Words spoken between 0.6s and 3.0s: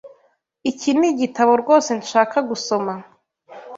Iki nigitabo rwose nshaka gusoma.